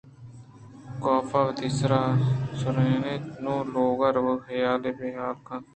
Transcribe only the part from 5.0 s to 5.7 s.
حال کُت